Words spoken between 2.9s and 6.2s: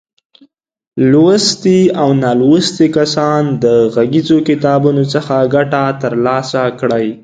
کسان د غږیزو کتابونو څخه ګټه تر